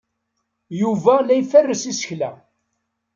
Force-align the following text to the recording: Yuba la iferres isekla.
Yuba 0.81 1.13
la 1.25 1.33
iferres 1.41 1.83
isekla. 1.91 2.31